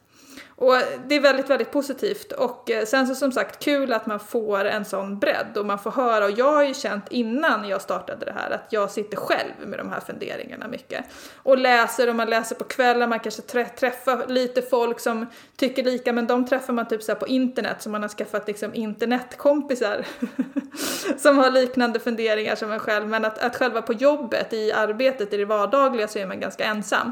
[0.47, 0.75] Och
[1.07, 2.31] det är väldigt, väldigt positivt.
[2.31, 5.79] Och eh, sen så som sagt kul att man får en sån bredd och man
[5.79, 6.25] får höra.
[6.25, 9.79] Och jag har ju känt innan jag startade det här att jag sitter själv med
[9.79, 11.05] de här funderingarna mycket.
[11.35, 13.41] Och läser och man läser på kvällen, man kanske
[13.77, 17.89] träffar lite folk som tycker lika men de träffar man typ så på internet så
[17.89, 20.05] man har skaffat liksom internetkompisar
[21.17, 23.07] som har liknande funderingar som en själv.
[23.07, 26.63] Men att, att själva på jobbet, i arbetet, i det vardagliga så är man ganska
[26.63, 27.11] ensam.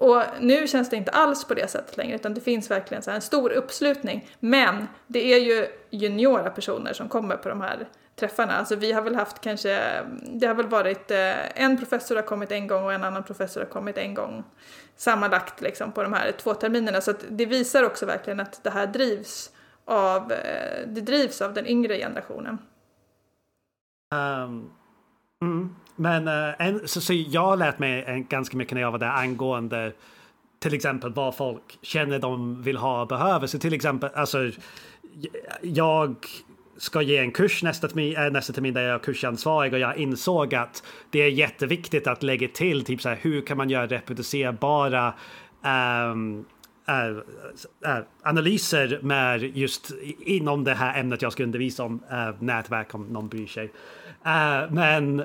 [0.00, 3.10] Och nu känns det inte alls på det sättet längre utan det finns verkligen så
[3.10, 4.28] en stor uppslutning.
[4.40, 8.52] Men det är ju juniora personer som kommer på de här träffarna.
[8.52, 12.52] Alltså vi har väl haft kanske, det har väl varit eh, en professor har kommit
[12.52, 14.44] en gång och en annan professor har kommit en gång
[14.96, 17.00] sammanlagt liksom på de här två terminerna.
[17.00, 19.50] Så att det visar också verkligen att det här drivs
[19.84, 22.58] av, eh, det drivs av den yngre generationen.
[24.14, 24.72] Um,
[25.42, 25.76] mm.
[26.00, 29.10] Men uh, en, så, så jag lät mig en, ganska mycket när jag var där
[29.10, 29.92] angående
[30.58, 33.46] till exempel vad folk känner de vill ha och behöver.
[33.46, 34.50] Så till exempel, alltså
[35.62, 36.16] jag
[36.76, 39.96] ska ge en kurs nästa termin, eh, nästa termin där jag är kursansvarig och jag
[39.96, 43.86] insåg att det är jätteviktigt att lägga till typ så här, hur kan man göra
[43.86, 45.14] reproducerbara
[46.12, 46.44] um,
[46.88, 47.16] uh,
[47.86, 52.02] uh, analyser med just inom det här ämnet jag ska undervisa om,
[52.38, 53.72] nätverk om någon bryr sig.
[54.70, 55.24] men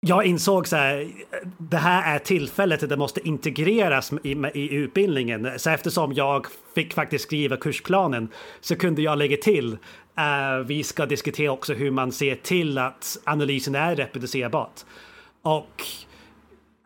[0.00, 5.50] jag insåg så här, eh, det här är tillfället det måste integreras i, i utbildningen.
[5.56, 8.28] Så eftersom jag fick faktiskt skriva kursplanen
[8.60, 13.18] så kunde jag lägga till uh, vi ska diskutera också hur man ser till att
[13.24, 14.80] analysen är reproducerbart.
[15.42, 15.82] Och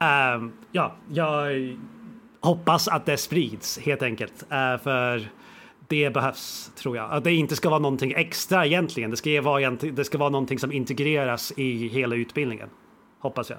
[0.03, 1.77] uh, ja, jag
[2.41, 4.43] hoppas att det sprids helt enkelt.
[4.43, 5.29] Uh, för
[5.89, 7.11] det behövs, tror jag.
[7.11, 9.11] Att det inte ska vara någonting extra egentligen.
[9.11, 12.69] Det ska vara, det ska vara någonting som integreras i hela utbildningen.
[13.23, 13.59] Hoppas jag.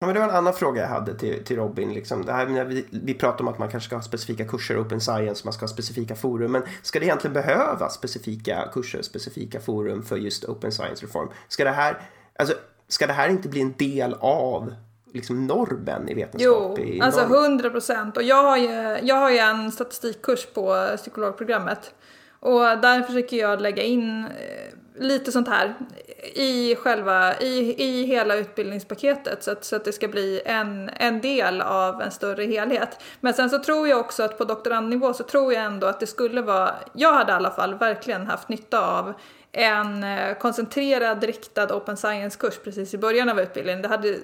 [0.00, 1.92] Ja, men det var en annan fråga jag hade till, till Robin.
[1.92, 2.24] Liksom.
[2.24, 5.44] Det här, vi, vi pratar om att man kanske ska ha specifika kurser, Open Science,
[5.44, 6.52] man ska ha specifika forum.
[6.52, 11.28] Men ska det egentligen behövas specifika kurser, specifika forum för just Open Science-reform?
[11.48, 12.00] Ska det här,
[12.38, 12.54] alltså,
[12.88, 14.74] ska det här inte bli en del av
[15.12, 16.78] liksom normen i vetenskap?
[16.78, 18.16] Jo, i alltså hundra procent.
[18.16, 21.94] Och jag har, ju, jag har ju en statistikkurs på psykologprogrammet.
[22.40, 25.74] Och där försöker jag lägga in eh, lite sånt här
[26.22, 31.20] i själva, i, i hela utbildningspaketet så att, så att det ska bli en, en
[31.20, 33.02] del av en större helhet.
[33.20, 36.06] Men sen så tror jag också att på doktorandnivå så tror jag ändå att det
[36.06, 39.14] skulle vara, jag hade i alla fall verkligen haft nytta av
[39.52, 43.82] en eh, koncentrerad riktad open science-kurs precis i början av utbildningen.
[43.82, 44.18] Det hade,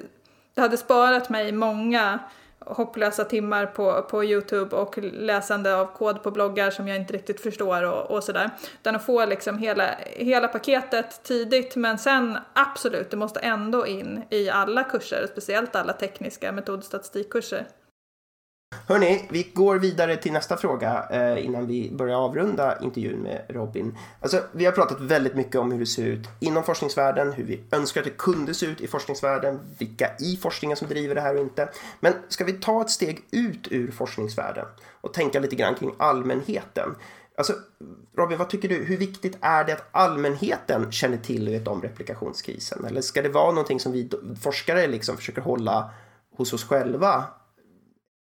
[0.55, 2.19] det hade sparat mig många
[2.67, 7.41] hopplösa timmar på, på Youtube och läsande av kod på bloggar som jag inte riktigt
[7.41, 8.51] förstår och, och sådär.
[8.81, 14.23] Utan att få liksom hela, hela paketet tidigt men sen absolut, det måste ändå in
[14.31, 17.67] i alla kurser, speciellt alla tekniska metodstatistikkurser.
[18.89, 23.99] Hörni, vi går vidare till nästa fråga eh, innan vi börjar avrunda intervjun med Robin.
[24.21, 27.61] Alltså, vi har pratat väldigt mycket om hur det ser ut inom forskningsvärlden, hur vi
[27.73, 31.35] önskar att det kunde se ut i forskningsvärlden, vilka i forskningen som driver det här
[31.35, 31.69] och inte.
[32.01, 34.67] Men ska vi ta ett steg ut ur forskningsvärlden
[35.01, 36.95] och tänka lite grann kring allmänheten?
[37.37, 37.53] Alltså,
[38.17, 38.85] Robin, vad tycker du?
[38.85, 42.85] Hur viktigt är det att allmänheten känner till vet om replikationskrisen?
[42.85, 44.11] Eller ska det vara någonting som vi
[44.43, 45.91] forskare liksom försöker hålla
[46.37, 47.25] hos oss själva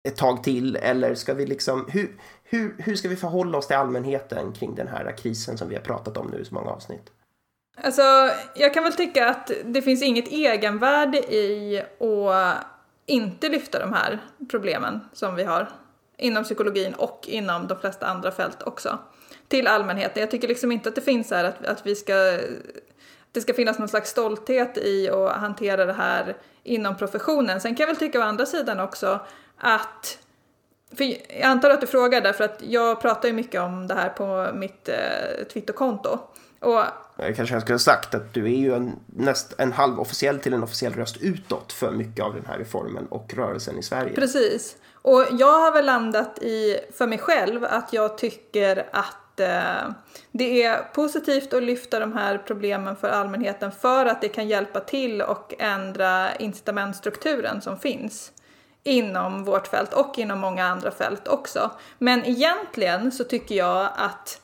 [0.06, 0.76] ett tag till?
[0.76, 4.88] Eller ska vi liksom, hur, hur, hur ska vi förhålla oss till allmänheten kring den
[4.88, 7.12] här krisen som vi har pratat om nu i så många avsnitt?
[7.82, 8.02] Alltså,
[8.56, 12.66] jag kan väl tycka att det finns inget egenvärde i att
[13.06, 15.70] inte lyfta de här problemen som vi har
[16.18, 19.00] inom psykologin och inom de flesta andra fält också
[19.48, 20.22] till allmänheten.
[20.22, 22.14] Jag tycker liksom inte att det finns här att, att vi ska
[23.32, 27.62] det ska finnas någon slags stolthet i att hantera det här inom professionen.
[27.62, 29.20] Sen kan jag väl tycka å andra sidan också
[29.58, 30.20] att
[30.98, 34.10] för jag antar att du frågar därför att jag pratar ju mycket om det här
[34.10, 36.20] på mitt eh, Twitterkonto.
[36.60, 36.84] Och
[37.18, 40.54] jag kanske jag skulle ha sagt att du är ju en, näst, en halvofficiell till
[40.54, 44.16] en officiell röst utåt för mycket av den här reformen och rörelsen i Sverige.
[44.16, 44.76] Precis.
[44.94, 49.92] Och jag har väl landat i, för mig själv, att jag tycker att eh,
[50.32, 54.80] det är positivt att lyfta de här problemen för allmänheten för att det kan hjälpa
[54.80, 58.32] till och ändra incitamentstrukturen som finns
[58.88, 61.72] inom vårt fält och inom många andra fält också.
[61.98, 64.42] Men egentligen så tycker jag att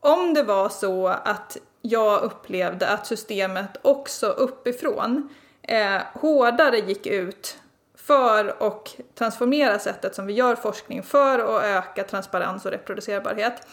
[0.00, 5.28] om det var så att jag upplevde att systemet också uppifrån
[5.62, 7.58] eh, hårdare gick ut
[7.94, 13.66] för att transformera sättet som vi gör forskning för att öka transparens och reproducerbarhet.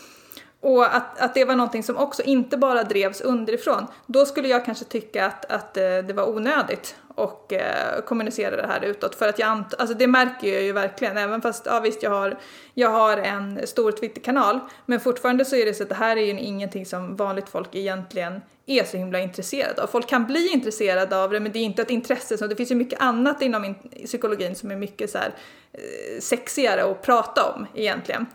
[0.61, 3.87] Och att, att det var någonting som också inte bara drevs underifrån.
[4.05, 8.67] Då skulle jag kanske tycka att, att eh, det var onödigt och eh, kommunicera det
[8.67, 9.15] här utåt.
[9.15, 12.11] För att jag ant alltså det märker jag ju verkligen, även fast ja visst jag
[12.11, 12.39] har,
[12.73, 16.21] jag har en stor Twitterkanal, men fortfarande så är det så att det här är
[16.21, 19.87] ju ingenting som vanligt folk egentligen är så himla intresserade av.
[19.87, 22.71] Folk kan bli intresserade av det, men det är inte ett intresse, så det finns
[22.71, 25.33] ju mycket annat inom psykologin som är mycket så här,
[25.73, 28.25] eh, sexigare att prata om egentligen.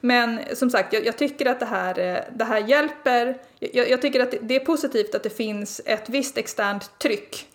[0.00, 3.36] Men som sagt, jag, jag tycker att det här, eh, det här hjälper.
[3.58, 7.46] Jag, jag tycker att det är positivt att det finns ett visst externt tryck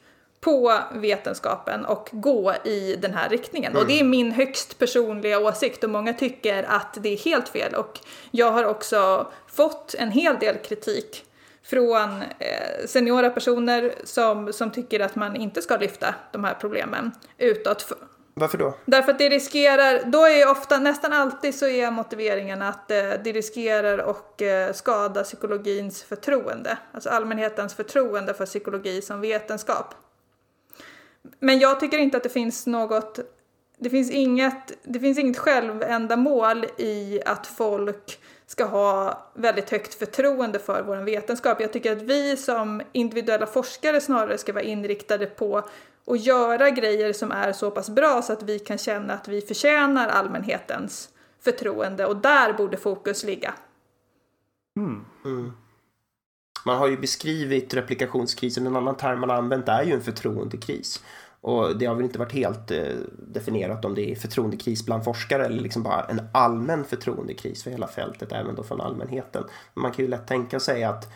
[0.41, 3.71] på vetenskapen och gå i den här riktningen.
[3.71, 3.81] Mm.
[3.81, 7.75] Och det är min högst personliga åsikt och många tycker att det är helt fel.
[7.75, 7.99] Och
[8.31, 11.25] jag har också fått en hel del kritik
[11.63, 17.11] från eh, seniora personer som, som tycker att man inte ska lyfta de här problemen
[17.37, 17.91] utåt.
[18.39, 18.73] Varför då?
[18.85, 23.31] Därför att det riskerar, då är ofta, nästan alltid så är motiveringen att eh, det
[23.31, 26.77] riskerar att eh, skada psykologins förtroende.
[26.91, 29.95] Alltså allmänhetens förtroende för psykologi som vetenskap.
[31.39, 33.19] Men jag tycker inte att det finns något,
[33.77, 40.59] det finns inget, det finns inget självändamål i att folk ska ha väldigt högt förtroende
[40.59, 41.61] för vår vetenskap.
[41.61, 45.63] Jag tycker att vi som individuella forskare snarare ska vara inriktade på
[46.09, 49.41] att göra grejer som är så pass bra så att vi kan känna att vi
[49.41, 53.53] förtjänar allmänhetens förtroende och där borde fokus ligga.
[54.77, 55.05] Mm.
[55.25, 55.51] Mm.
[56.65, 61.03] Man har ju beskrivit replikationskrisen, en annan term man har använt är ju en förtroendekris.
[61.41, 65.45] Och det har väl inte varit helt eh, definierat om det är förtroendekris bland forskare
[65.45, 69.43] eller liksom bara en allmän förtroendekris för hela fältet, även då från allmänheten.
[69.73, 71.07] Men man kan ju lätt tänka sig att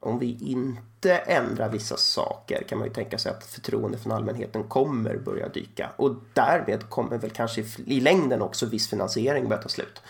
[0.00, 4.64] om vi inte ändrar vissa saker kan man ju tänka sig att förtroende från allmänheten
[4.64, 5.90] kommer börja dyka.
[5.96, 10.02] Och därmed kommer väl kanske i längden också viss finansiering börja ta slut.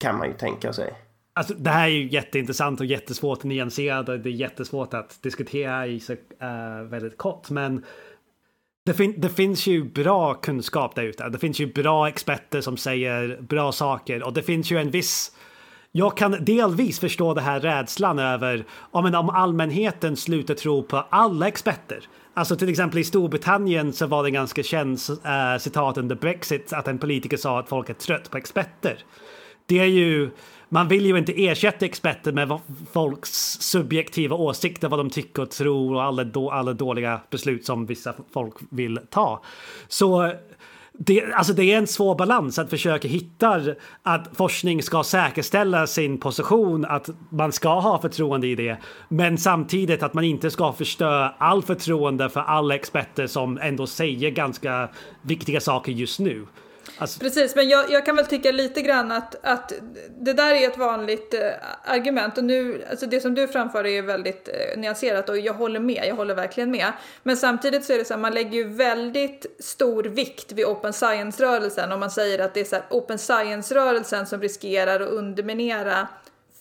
[0.00, 0.94] Kan man ju tänka sig.
[1.32, 5.22] Alltså, det här är ju jätteintressant och jättesvårt att nyansera och det är jättesvårt att
[5.22, 7.50] diskutera i så uh, väldigt kort.
[7.50, 7.84] Men
[8.84, 11.28] det, fin det, finns ju bra kunskap där ute.
[11.28, 15.32] Det finns ju bra experter som säger bra saker och det finns ju en viss
[15.92, 21.48] jag kan delvis förstå det här rädslan över om, om allmänheten slutar tro på alla
[21.48, 22.08] experter.
[22.34, 26.72] Alltså till exempel i Storbritannien så var det ganska känt äh, eh, citat under Brexit
[26.72, 28.98] att en politiker sa att folk är trött på experter.
[29.66, 30.30] Det är ju
[30.68, 32.58] man vill ju inte ersätta experter med
[32.92, 37.86] folks subjektiva åsikter, vad de tycker och tror och alla, då, alla dåliga beslut som
[37.86, 39.42] vissa folk vill ta.
[39.88, 40.32] Så
[41.00, 43.62] det, alltså det är en svår balans att försöka hitta
[44.02, 48.76] att forskning ska säkerställa sin position, att man ska ha förtroende i det,
[49.08, 54.30] men samtidigt att man inte ska förstöra all förtroende för alla experter som ändå säger
[54.30, 54.88] ganska
[55.22, 56.46] viktiga saker just nu.
[56.98, 57.20] Alltså...
[57.20, 59.72] Precis, men jag, jag, kan väl tycka lite grann att, att
[60.18, 61.50] det där är ett vanligt eh,
[61.84, 65.80] argument och nu, alltså det som du framför är väldigt eh, nyanserat och jag håller
[65.80, 66.92] med, jag håller verkligen med.
[67.22, 70.92] Men samtidigt så är det så att man lägger ju väldigt stor vikt vid open
[70.92, 76.08] science-rörelsen om man säger att det är så här, open science-rörelsen som riskerar att underminera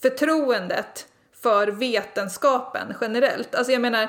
[0.02, 1.08] förtroendet
[1.42, 3.56] för vetenskapen generellt.
[3.56, 4.08] Alltså jag menar,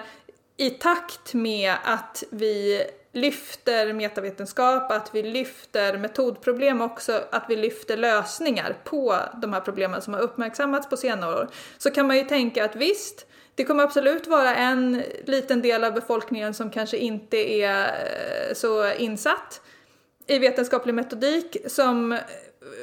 [0.57, 7.97] i takt med att vi lyfter metavetenskap, att vi lyfter metodproblem också, att vi lyfter
[7.97, 11.49] lösningar på de här problemen som har uppmärksammats på senare år,
[11.79, 15.95] så kan man ju tänka att visst, det kommer absolut vara en liten del av
[15.95, 19.61] befolkningen som kanske inte är eh, så insatt
[20.27, 22.19] i vetenskaplig metodik som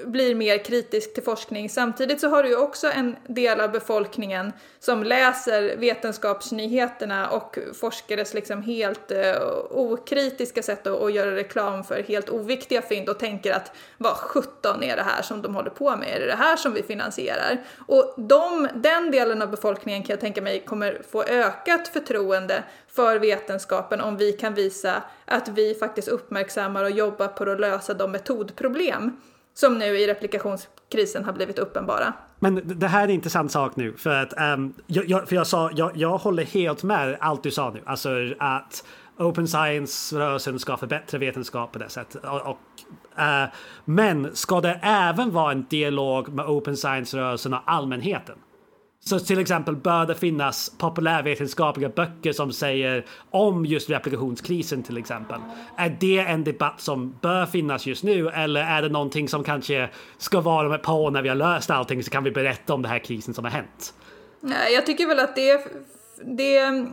[0.06, 1.70] blir mer kritisk till forskning.
[1.70, 8.34] Samtidigt så har du ju också en del av befolkningen som läser vetenskapsnyheterna och forskares
[8.34, 9.36] liksom helt eh,
[9.70, 14.84] okritiska sätt att, att göra reklam för helt oviktiga fynd och tänker att vad 17
[14.84, 16.16] är det här som de håller på med?
[16.16, 17.64] Är det det här som vi finansierar?
[17.88, 23.20] Och de, den delen av befolkningen kan jag tänka mig kommer få ökat förtroende för
[23.20, 28.12] vetenskapen om vi kan visa att vi faktiskt uppmärksammar och jobbar på att lösa de
[28.12, 29.12] metodproblem
[29.56, 32.14] som nu i replikationskrisen har blivit uppenbara.
[32.40, 35.72] Men det här är en intressant sak nu för att um, jag, för jag sa,
[35.76, 38.84] jag, jag håller helt med allt du sa nu, alltså att
[39.18, 42.24] Open Science-rörelsen ska förbättra vetenskap på det sättet.
[42.26, 42.58] Och, och
[43.20, 43.46] uh,
[43.86, 48.36] men ska det även vara en dialog med Open Science-rörelsen och allmänheten?
[49.10, 55.40] Så till exempel bör det finnas populärvetenskapliga böcker som säger om just replikationskrisen till exempel.
[55.78, 59.90] Är det en debatt som bör finnas just nu eller är det någonting som kanske
[60.18, 62.74] ska vara om ett par år när vi har löst allting så kan vi berätta
[62.74, 63.94] om den här krisen som har hänt?
[64.42, 65.68] Nej, jag tycker väl att det,
[66.24, 66.86] det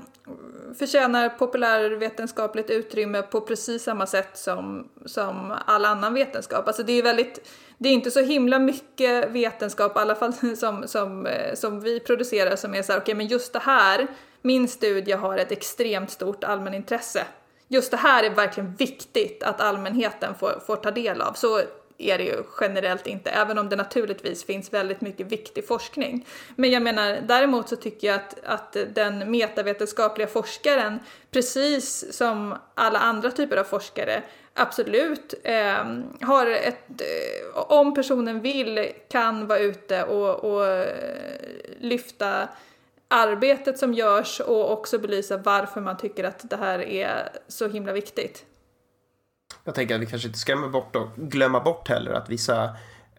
[0.79, 6.67] förtjänar populärvetenskapligt utrymme på precis samma sätt som, som all annan vetenskap.
[6.67, 7.49] Alltså det är väldigt
[7.83, 12.01] det är inte så himla mycket vetenskap, i alla fall som, som, eh, som vi
[12.01, 14.07] producerar, som är så här, okej okay, men just det här,
[14.43, 17.25] min studie har ett extremt stort allmänintresse.
[17.69, 21.33] Just det här är verkligen viktigt att allmänheten får, får ta del av.
[21.33, 21.61] Så
[22.03, 26.27] är det ju generellt inte, även om det naturligtvis finns väldigt mycket viktig forskning.
[26.57, 30.99] Men jag menar, däremot så tycker jag att, att den metavetenskapliga forskaren,
[31.31, 34.23] precis som alla andra typer av forskare,
[34.55, 35.85] absolut eh,
[36.21, 40.95] har ett, eh, om personen vill, kan vara ute och, och eh,
[41.81, 42.49] lyfta
[43.09, 47.93] arbetet som görs och också belysa varför man tycker att det här är så himla
[47.93, 48.45] viktigt.
[49.65, 52.65] Jag tänker att vi kanske inte skrämmer bort och glömma bort heller att vissa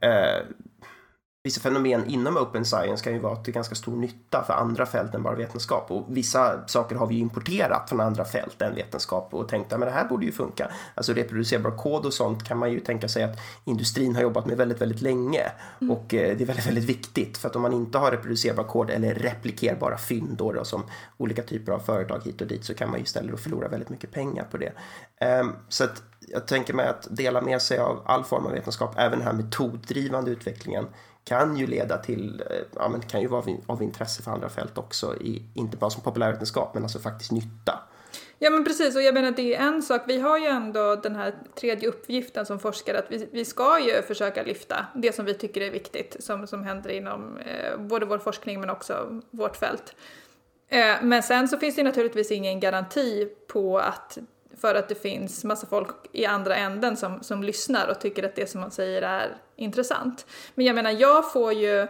[0.01, 0.41] eh,
[1.45, 5.15] Vissa fenomen inom open science kan ju vara till ganska stor nytta för andra fält
[5.15, 9.49] än bara vetenskap och vissa saker har vi importerat från andra fält än vetenskap och
[9.49, 10.71] tänkt att det här borde ju funka.
[10.95, 14.57] Alltså reproducerbar kod och sånt kan man ju tänka sig att industrin har jobbat med
[14.57, 15.91] väldigt, väldigt länge mm.
[15.91, 18.89] och eh, det är väldigt, väldigt viktigt för att om man inte har reproducerbar kod
[18.89, 20.83] eller replikerbara fynd då, då som
[21.17, 24.11] olika typer av företag hit och dit så kan man ju istället förlora väldigt mycket
[24.11, 24.73] pengar på det.
[25.41, 28.95] Um, så att jag tänker mig att dela med sig av all form av vetenskap,
[28.97, 30.85] även den här metoddrivande utvecklingen
[31.23, 34.77] kan ju leda till, eh, ja men kan ju vara av intresse för andra fält
[34.77, 37.79] också, i, inte bara som populärvetenskap men alltså faktiskt nytta.
[38.39, 41.15] Ja men precis och jag menar det är en sak, vi har ju ändå den
[41.15, 45.33] här tredje uppgiften som forskare att vi, vi ska ju försöka lyfta det som vi
[45.33, 49.95] tycker är viktigt som, som händer inom eh, både vår forskning men också vårt fält.
[50.67, 54.17] Eh, men sen så finns det naturligtvis ingen garanti på att
[54.61, 58.35] för att det finns massa folk i andra änden som, som lyssnar och tycker att
[58.35, 60.25] det som man säger är intressant.
[60.55, 61.87] Men jag menar, jag får ju eh,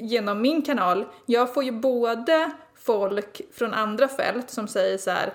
[0.00, 5.32] genom min kanal, jag får ju både folk från andra fält som säger så här,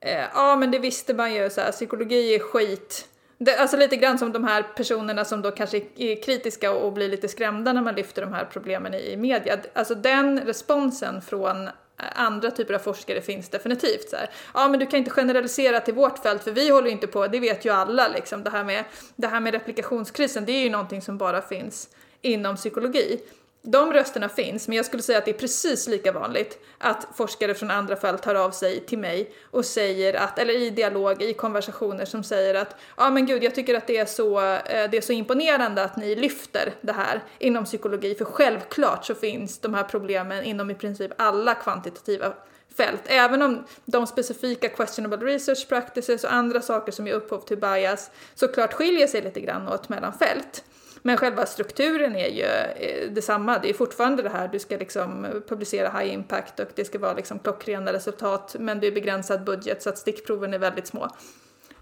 [0.00, 3.08] eh, ja ah, men det visste man ju, så här, psykologi är skit.
[3.38, 6.92] Det, alltså lite grann som de här personerna som då kanske är kritiska och, och
[6.92, 9.58] blir lite skrämda när man lyfter de här problemen i, i media.
[9.72, 11.68] Alltså den responsen från
[12.14, 14.08] andra typer av forskare finns definitivt.
[14.10, 14.30] Så här.
[14.54, 17.26] Ja, men du kan inte generalisera till vårt fält för vi håller ju inte på,
[17.26, 18.42] det vet ju alla liksom.
[18.42, 18.84] Det här med,
[19.16, 21.88] det här med replikationskrisen, det är ju någonting som bara finns
[22.22, 23.20] inom psykologi
[23.62, 27.54] de rösterna finns, men jag skulle säga att det är precis lika vanligt att forskare
[27.54, 31.34] från andra fält tar av sig till mig och säger att, eller i dialog, i
[31.34, 34.90] konversationer som säger att ja ah, men gud, jag tycker att det är, så, eh,
[34.90, 39.58] det är så imponerande att ni lyfter det här inom psykologi, för självklart så finns
[39.58, 42.32] de här problemen inom i princip alla kvantitativa
[42.76, 47.58] fält, även om de specifika questionable research practices och andra saker som ger upphov till
[47.58, 50.64] bias såklart skiljer sig lite grann åt mellan fält.
[51.02, 53.58] Men själva strukturen är ju eh, detsamma.
[53.58, 57.14] Det är fortfarande det här, du ska liksom publicera high impact och det ska vara
[57.14, 61.08] liksom klockrena resultat men det är begränsad budget så att stickproven är väldigt små.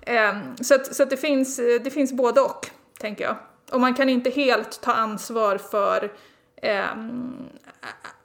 [0.00, 3.36] Ehm, så att, så att det, finns, eh, det finns både och, tänker jag.
[3.70, 6.12] Och man kan inte helt ta ansvar för
[6.56, 7.36] ehm,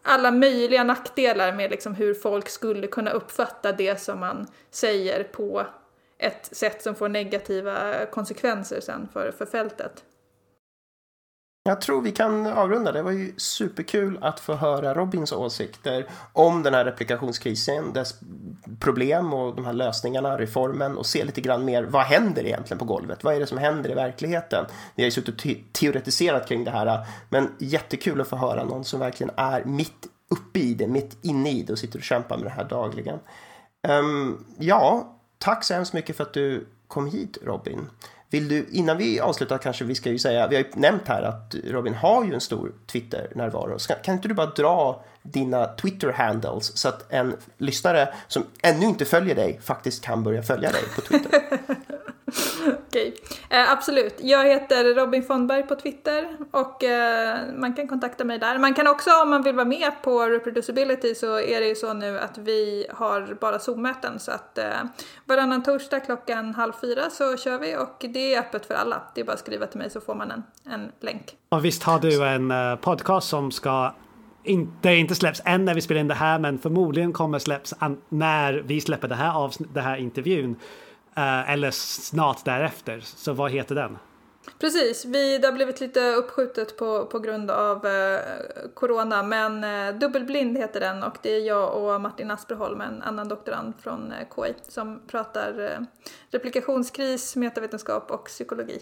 [0.03, 5.65] alla möjliga nackdelar med liksom hur folk skulle kunna uppfatta det som man säger på
[6.17, 10.03] ett sätt som får negativa konsekvenser sen för, för fältet.
[11.63, 12.91] Jag tror vi kan avrunda.
[12.91, 18.19] Det var ju superkul att få höra Robins åsikter om den här replikationskrisen, dess
[18.79, 22.85] problem och de här lösningarna, reformen och se lite grann mer vad händer egentligen på
[22.85, 23.23] golvet?
[23.23, 24.65] Vad är det som händer i verkligheten?
[24.95, 28.83] Vi har ju suttit och teoretiserat kring det här, men jättekul att få höra någon
[28.83, 32.37] som verkligen är mitt uppe i det, mitt inne i det och sitter och kämpar
[32.37, 33.19] med det här dagligen.
[33.87, 37.87] Um, ja, tack så hemskt mycket för att du kom hit Robin.
[38.31, 41.21] Vill du, innan vi avslutar kanske vi ska ju säga, vi har ju nämnt här
[41.21, 43.77] att Robin har ju en stor Twitter-närvaro.
[44.03, 49.35] Kan inte du bara dra dina Twitter-handles så att en lyssnare som ännu inte följer
[49.35, 51.41] dig faktiskt kan börja följa dig på Twitter?
[52.91, 53.13] Okej,
[53.49, 54.15] eh, absolut.
[54.19, 58.57] Jag heter Robin Fondberg på Twitter och eh, man kan kontakta mig där.
[58.57, 61.93] Man kan också om man vill vara med på Reproducibility så är det ju så
[61.93, 64.65] nu att vi har bara Zoom-möten så att eh,
[65.25, 69.01] varannan torsdag klockan halv fyra så kör vi och det är öppet för alla.
[69.15, 71.35] Det är bara att skriva till mig så får man en, en länk.
[71.49, 73.93] Och visst har du en uh, podcast som ska
[74.43, 77.73] inte, inte släpps än när vi spelar in det här men förmodligen kommer släpps
[78.09, 80.55] när vi släpper det här, avsn- det här intervjun.
[81.17, 82.99] Uh, eller snart därefter.
[82.99, 83.97] Så vad heter den?
[84.59, 88.19] Precis, vi, det har blivit lite uppskjutet på, på grund av eh,
[88.73, 93.27] corona men eh, Dubbelblind heter den och det är jag och Martin Asperholm, en annan
[93.27, 95.85] doktorand från eh, KI som pratar eh,
[96.31, 98.79] replikationskris, metavetenskap och psykologi.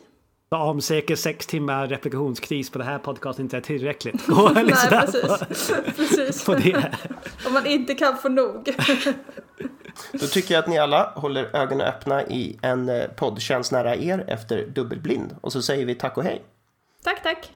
[0.51, 4.27] Om säkert sex timmar replikationskris på det här podcastet inte är tillräckligt.
[4.53, 5.71] Nej, precis.
[5.95, 6.45] precis.
[6.45, 6.97] På det.
[7.47, 8.75] Om man inte kan få nog.
[10.11, 14.25] Då tycker jag att ni alla håller ögonen öppna i en eh, poddtjänst nära er
[14.27, 15.35] efter dubbelblind.
[15.41, 16.41] Och så säger vi tack och hej.
[17.03, 17.51] Tack, tack.